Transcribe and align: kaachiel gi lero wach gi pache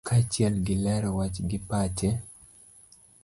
kaachiel 0.07 0.55
gi 0.65 0.75
lero 0.83 1.09
wach 1.17 1.37
gi 1.49 1.59
pache 1.69 2.09